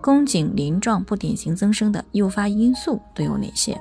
[0.00, 3.80] 宫颈鳞状不典型增生的诱发因素都有哪些？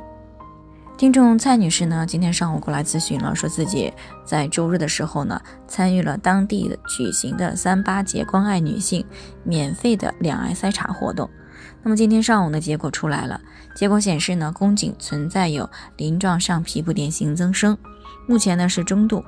[0.97, 3.93] 听众蔡女士呢，今天上午过来咨询了，说自己
[4.25, 9.05] 在周日的时候呢，参与了当地举行的三八节关爱女性
[9.43, 11.29] 免费的两癌筛查活动。
[11.83, 13.39] 那么今天上午的结果出来了，
[13.75, 17.77] 结果显示呢，宫颈存在有鳞状上皮不典型增生，
[18.27, 19.23] 目前呢是中度。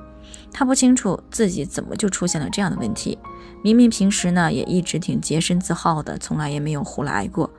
[0.52, 3.18] 他不清楚自己怎么就出现了这样的问题。
[3.62, 7.50] 明明平时呢也一直挺洁身自好的，从来也没有胡来过，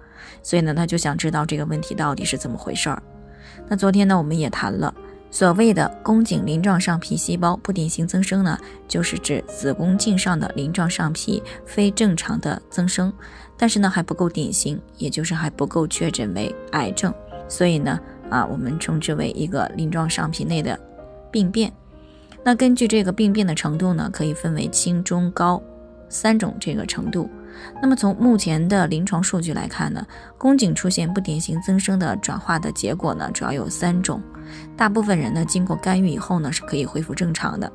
[0.41, 3.01] 所以呢他就想知道这个问题到底是怎么回事儿。
[3.67, 4.93] 那昨天呢我们也谈了，
[5.29, 13.13] 所谓的宫颈鳞状上皮细胞不典型增生呢，就是指子宫颈上的鳞状上皮非正常的增生，
[13.55, 17.13] 但是呢还不够典型，也就是还不够确诊为癌症，
[17.47, 17.99] 所以呢
[18.29, 20.79] 啊我们称之为一个鳞状上皮内的
[21.31, 21.71] 病变。
[22.43, 25.61] 那根据这个病变的程度呢，可以分为轻、中、高。
[26.13, 27.29] 三种这个程度，
[27.81, 30.05] 那么从目前的临床数据来看呢，
[30.37, 34.21] 宫颈出现不典型增生的转化的结果呢，主要有三种。
[34.75, 37.71] 大部分人呢，经过干预以后呢，是可以恢复正常的；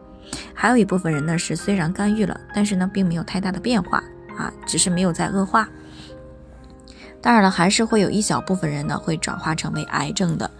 [0.52, 4.04] 还有一部分人呢，是虽然干预了，但是呢，并没有太大的变化
[4.36, 5.66] 啊，只是没有在恶化。
[7.22, 10.50] 当然了，还是会有一小部分人呢，会转化成为癌症的，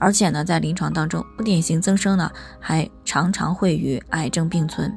[0.00, 4.92] 而且呢，在临床当中，不典型增生呢，还常常会与癌症并存。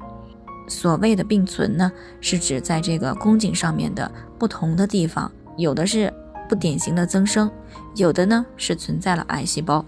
[0.67, 4.09] 所谓的并存呢，是指在这个宫颈上面的
[4.39, 6.11] 不同的地方，有的是
[6.47, 7.51] 不典型的增生，
[7.95, 9.85] 有的呢是存在了癌细胞。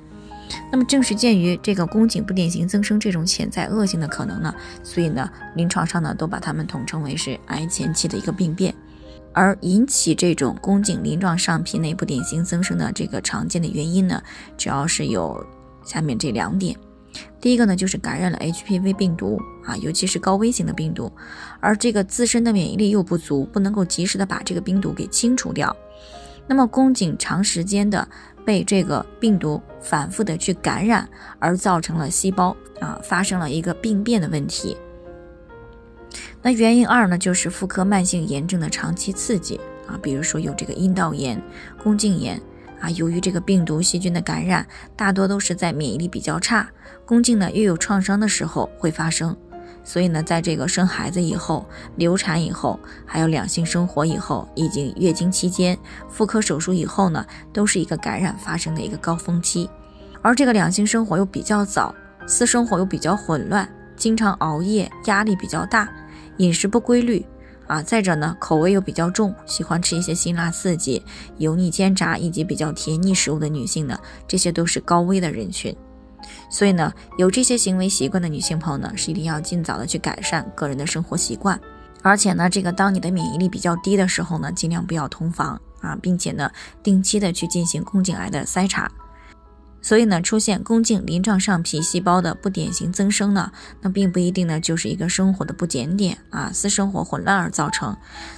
[0.69, 8.75] 那么正是鉴于这个宫颈不典型增生这种潜在恶性的可能呢，所以呢临床上呢都把它们统称为是癌前期的一个病变。
[9.36, 14.23] 而引起这种宫颈鳞状上皮内部典型增生的这个常见的原因呢，
[14.58, 15.46] 主要是有
[15.86, 16.76] 下面这两点。
[17.40, 21.12] 第一个呢，就是感染了 HPV 病毒啊，尤其是高危型的病毒，
[21.60, 25.76] 而这个自身的免疫力又不足，不能够及时的把这个病毒给清除掉。
[26.48, 28.08] 那么宫颈长时间的
[28.46, 31.08] 被这个病毒反复的去感染，
[31.40, 34.78] 而造成了细胞啊发生了一个病变的问题。
[36.45, 41.42] 那原因二呢，就是妇科慢性炎症的长期刺激啊，比如说有这个阴道炎、
[41.83, 42.39] 宫颈炎。
[42.80, 46.70] 啊，由于这个病毒细菌的感染，大多都是在免疫力比较差、
[47.04, 49.36] 宫颈呢又有创伤的时候会发生。
[49.84, 55.76] 所以呢，在这个生孩子以后、流产以后，还有两性生活以后，以及月经期间、
[56.08, 59.67] 妇科手术以后呢，都是一个感染发生的一个高峰期。
[60.22, 61.95] 而这个两性生活又比较早，
[62.28, 65.89] 私生活又比较混乱，经常熬夜，压力比较大，
[66.38, 67.26] 饮食不规律。
[67.68, 71.02] 啊，再者呢，口味又比较重，喜欢吃一些辛辣刺激、
[71.40, 75.76] 油腻煎炸以及比较甜腻食物的女性呢，这些都是高危的人群。
[76.48, 81.60] 所以呢，有这些行为习惯的女性朋友呢，是一定要尽早的去改善个人的生活习惯。
[82.04, 86.52] 而且呢，这个当你的免疫力比较低的时候呢，尽量不要同房啊，并且呢，
[86.84, 88.92] 定期的去进行宫颈癌的筛查。
[89.86, 93.52] 所以呢，出现宫颈鳞状上皮细胞的不典型增生呢，
[93.82, 97.96] 那并不一定呢就是一个生活的不检点啊，私生活混乱而造成，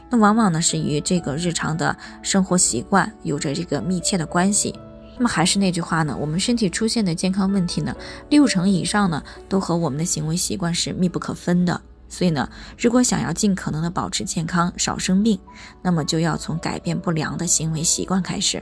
[0.10, 4.78] 那往往呢是与这个日常的生活习惯有着这个密切的关系。
[5.16, 7.96] 那么还是那句话呢，我们身体出现的健康问题呢，
[8.30, 11.80] 六成以上呢都和我们的行为习惯是密不可分的。
[12.10, 15.40] 所以呢，如果想要尽可能的保持健康，少生病，
[15.82, 18.62] 那么就要从改变不良的行为习惯开始。